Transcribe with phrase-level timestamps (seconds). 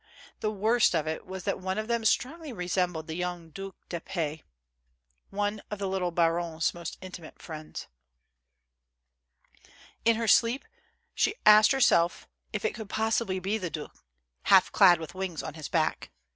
[0.39, 3.99] The worst of it was that one of them strongly resembled the young Duo de
[4.01, 4.41] P,
[5.29, 7.85] one of the little baronne's most intimate friends.
[10.03, 10.65] In her sleep,
[11.13, 13.89] she asked herself if it could possibly be the due,
[14.45, 16.09] half clad, with wings on his back